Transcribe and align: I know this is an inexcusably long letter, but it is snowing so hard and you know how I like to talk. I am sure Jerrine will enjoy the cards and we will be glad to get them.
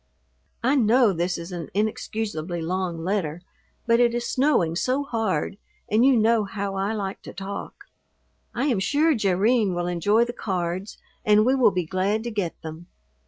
I 0.63 0.75
know 0.77 1.13
this 1.13 1.37
is 1.37 1.51
an 1.51 1.69
inexcusably 1.75 2.59
long 2.59 3.03
letter, 3.03 3.43
but 3.85 3.99
it 3.99 4.15
is 4.15 4.25
snowing 4.25 4.75
so 4.75 5.03
hard 5.03 5.59
and 5.87 6.03
you 6.03 6.17
know 6.17 6.43
how 6.43 6.73
I 6.73 6.91
like 6.93 7.21
to 7.21 7.33
talk. 7.33 7.85
I 8.51 8.65
am 8.65 8.79
sure 8.79 9.13
Jerrine 9.13 9.75
will 9.75 9.85
enjoy 9.85 10.25
the 10.25 10.33
cards 10.33 10.97
and 11.23 11.45
we 11.45 11.53
will 11.53 11.69
be 11.69 11.85
glad 11.85 12.23
to 12.23 12.31
get 12.31 12.59
them. 12.63 12.87